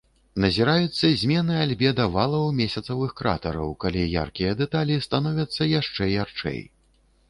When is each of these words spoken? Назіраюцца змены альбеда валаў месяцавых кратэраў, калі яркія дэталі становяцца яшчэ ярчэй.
Назіраюцца 0.43 1.11
змены 1.23 1.57
альбеда 1.65 2.07
валаў 2.17 2.47
месяцавых 2.61 3.15
кратэраў, 3.23 3.69
калі 3.87 4.09
яркія 4.25 4.59
дэталі 4.67 5.01
становяцца 5.09 5.73
яшчэ 5.79 6.13
ярчэй. 6.23 6.61